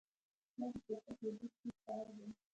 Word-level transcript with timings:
دا 0.57 0.65
د 0.73 0.75
شرکت 0.85 1.17
یو 1.23 1.31
بشپړ 1.39 1.69
شعار 1.83 2.05
دی 2.17 2.27